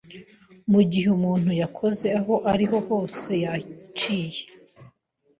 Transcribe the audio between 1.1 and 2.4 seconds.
umuntu yakoze aho